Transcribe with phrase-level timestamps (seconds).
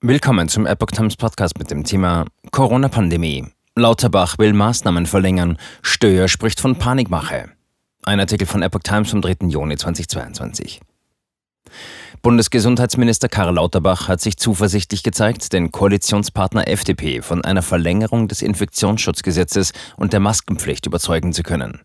[0.00, 3.46] Willkommen zum Epoch Times Podcast mit dem Thema Corona-Pandemie.
[3.74, 5.58] Lauterbach will Maßnahmen verlängern.
[5.82, 7.48] Stöher spricht von Panikmache.
[8.04, 9.48] Ein Artikel von Epoch Times vom 3.
[9.48, 10.80] Juni 2022.
[12.22, 19.72] Bundesgesundheitsminister Karl Lauterbach hat sich zuversichtlich gezeigt, den Koalitionspartner FDP von einer Verlängerung des Infektionsschutzgesetzes
[19.96, 21.80] und der Maskenpflicht überzeugen zu können.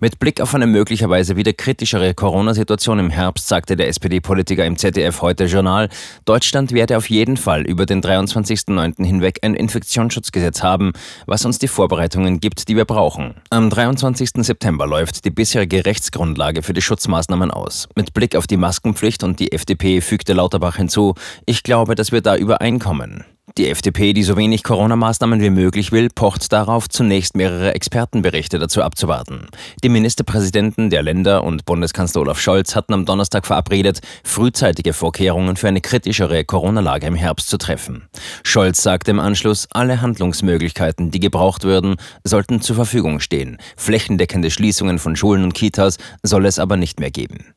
[0.00, 5.22] Mit Blick auf eine möglicherweise wieder kritischere Corona-Situation im Herbst sagte der SPD-Politiker im ZDF
[5.22, 5.88] heute Journal,
[6.24, 9.04] Deutschland werde auf jeden Fall über den 23.09.
[9.04, 10.92] hinweg ein Infektionsschutzgesetz haben,
[11.26, 13.34] was uns die Vorbereitungen gibt, die wir brauchen.
[13.50, 14.30] Am 23.
[14.38, 17.88] September läuft die bisherige Rechtsgrundlage für die Schutzmaßnahmen aus.
[17.94, 21.14] Mit Blick auf die Maskenpflicht und die FDP fügte Lauterbach hinzu,
[21.46, 23.24] ich glaube, dass wir da übereinkommen.
[23.58, 28.82] Die FDP, die so wenig Corona-Maßnahmen wie möglich will, pocht darauf, zunächst mehrere Expertenberichte dazu
[28.82, 29.46] abzuwarten.
[29.82, 35.68] Die Ministerpräsidenten der Länder und Bundeskanzler Olaf Scholz hatten am Donnerstag verabredet, frühzeitige Vorkehrungen für
[35.68, 38.02] eine kritischere Corona-Lage im Herbst zu treffen.
[38.42, 43.56] Scholz sagte im Anschluss, alle Handlungsmöglichkeiten, die gebraucht würden, sollten zur Verfügung stehen.
[43.78, 47.55] Flächendeckende Schließungen von Schulen und Kitas soll es aber nicht mehr geben.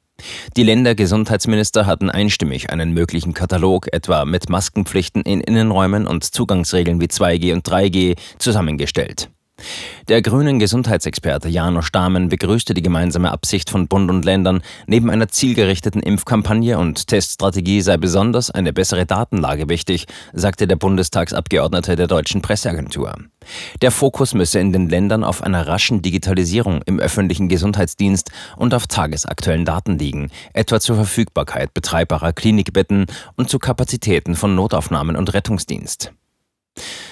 [0.57, 7.07] Die Ländergesundheitsminister hatten einstimmig einen möglichen Katalog, etwa mit Maskenpflichten in Innenräumen und Zugangsregeln wie
[7.07, 9.29] 2G und 3G, zusammengestellt.
[10.07, 15.27] Der grünen Gesundheitsexperte Janosch Dahmen begrüßte die gemeinsame Absicht von Bund und Ländern, neben einer
[15.27, 22.41] zielgerichteten Impfkampagne und Teststrategie sei besonders eine bessere Datenlage wichtig, sagte der Bundestagsabgeordnete der deutschen
[22.41, 23.13] Presseagentur.
[23.81, 28.87] Der Fokus müsse in den Ländern auf einer raschen Digitalisierung im öffentlichen Gesundheitsdienst und auf
[28.87, 36.13] tagesaktuellen Daten liegen, etwa zur Verfügbarkeit betreibbarer Klinikbetten und zu Kapazitäten von Notaufnahmen und Rettungsdienst.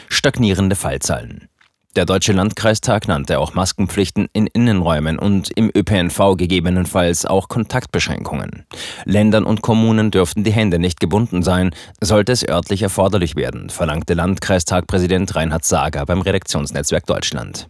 [0.09, 1.49] Stagnierende Fallzahlen.
[1.97, 8.67] Der Deutsche Landkreistag nannte auch Maskenpflichten in Innenräumen und im ÖPNV gegebenenfalls auch Kontaktbeschränkungen.
[9.05, 14.13] Ländern und Kommunen dürften die Hände nicht gebunden sein, sollte es örtlich erforderlich werden, verlangte
[14.13, 17.67] Landkreistagpräsident Reinhard Sager beim Redaktionsnetzwerk Deutschland.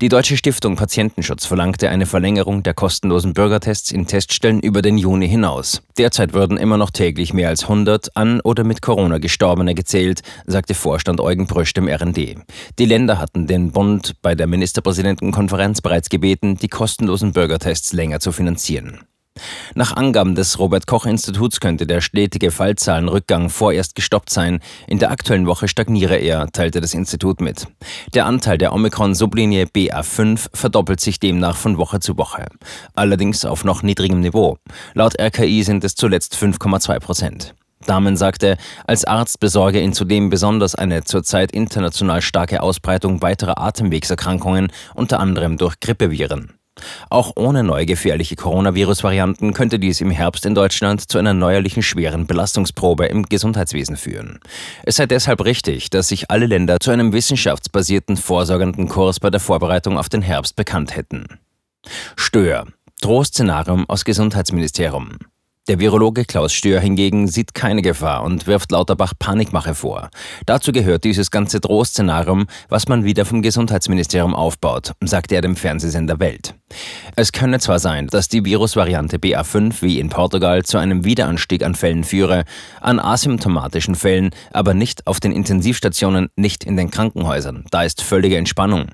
[0.00, 5.26] Die Deutsche Stiftung Patientenschutz verlangte eine Verlängerung der kostenlosen Bürgertests in Teststellen über den Juni
[5.26, 5.80] hinaus.
[5.96, 10.74] Derzeit würden immer noch täglich mehr als 100 an oder mit Corona Gestorbene gezählt, sagte
[10.74, 12.36] Vorstand Eugen Brüsch dem RND.
[12.78, 18.32] Die Länder hatten den Bund bei der Ministerpräsidentenkonferenz bereits gebeten, die kostenlosen Bürgertests länger zu
[18.32, 19.00] finanzieren.
[19.74, 24.60] Nach Angaben des Robert Koch Instituts könnte der stetige Fallzahlenrückgang vorerst gestoppt sein.
[24.86, 27.66] In der aktuellen Woche stagniere er, teilte das Institut mit.
[28.14, 32.46] Der Anteil der Omikron-Sublinie BA5 verdoppelt sich demnach von Woche zu Woche.
[32.94, 34.58] Allerdings auf noch niedrigem Niveau.
[34.94, 37.54] Laut RKI sind es zuletzt 5,2 Prozent.
[37.86, 44.72] Damen sagte, als Arzt besorge ihn zudem besonders eine zurzeit international starke Ausbreitung weiterer Atemwegserkrankungen,
[44.94, 46.55] unter anderem durch Grippeviren.
[47.08, 52.26] Auch ohne neue gefährliche Coronavirus-Varianten könnte dies im Herbst in Deutschland zu einer neuerlichen schweren
[52.26, 54.40] Belastungsprobe im Gesundheitswesen führen.
[54.84, 59.40] Es sei deshalb richtig, dass sich alle Länder zu einem wissenschaftsbasierten vorsorgenden Kurs bei der
[59.40, 61.38] Vorbereitung auf den Herbst bekannt hätten.
[62.16, 62.66] Stör.
[63.00, 65.18] Drohszenarium aus Gesundheitsministerium.
[65.68, 70.10] Der Virologe Klaus Stör hingegen sieht keine Gefahr und wirft Lauterbach Panikmache vor.
[70.46, 76.20] Dazu gehört dieses ganze Drohszenarium, was man wieder vom Gesundheitsministerium aufbaut, sagte er dem Fernsehsender
[76.20, 76.54] Welt.
[77.16, 81.74] Es könne zwar sein, dass die Virusvariante BA5 wie in Portugal zu einem Wiederanstieg an
[81.74, 82.44] Fällen führe,
[82.80, 87.64] an asymptomatischen Fällen, aber nicht auf den Intensivstationen, nicht in den Krankenhäusern.
[87.72, 88.90] Da ist völlige Entspannung.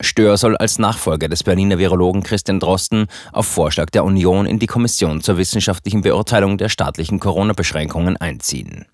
[0.00, 4.66] Stör soll als Nachfolger des Berliner Virologen Christian Drosten auf Vorschlag der Union in die
[4.66, 8.84] Kommission zur wissenschaftlichen Beurteilung der staatlichen Corona-Beschränkungen einziehen.